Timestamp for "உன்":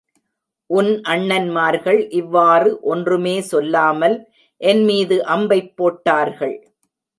0.69-0.89